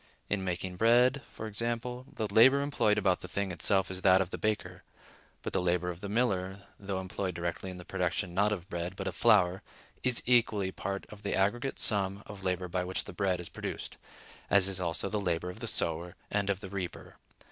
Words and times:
In 0.29 0.43
making 0.43 0.77
bread, 0.77 1.21
for 1.27 1.45
example, 1.45 2.07
the 2.11 2.25
labor 2.33 2.63
employed 2.63 2.97
about 2.97 3.21
the 3.21 3.27
thing 3.27 3.51
itself 3.51 3.91
is 3.91 4.01
that 4.01 4.19
of 4.19 4.31
the 4.31 4.37
baker; 4.39 4.81
but 5.43 5.53
the 5.53 5.61
labor 5.61 5.91
of 5.91 6.01
the 6.01 6.09
miller, 6.09 6.61
though 6.79 6.99
employed 6.99 7.35
directly 7.35 7.69
in 7.69 7.77
the 7.77 7.85
production 7.85 8.33
not 8.33 8.51
of 8.51 8.67
bread 8.67 8.95
but 8.95 9.05
of 9.05 9.13
flour, 9.13 9.61
is 10.01 10.23
equally 10.25 10.71
part 10.71 11.05
of 11.09 11.21
the 11.21 11.35
aggregate 11.35 11.77
sum 11.77 12.23
of 12.25 12.43
labor 12.43 12.67
by 12.67 12.83
which 12.83 13.03
the 13.03 13.13
bread 13.13 13.39
is 13.39 13.47
produced; 13.49 13.97
as 14.49 14.67
is 14.67 14.79
also 14.79 15.07
the 15.07 15.21
labor 15.21 15.51
of 15.51 15.59
the 15.59 15.67
sower, 15.67 16.15
and 16.31 16.49
of 16.49 16.61
the 16.61 16.69
reaper. 16.71 17.17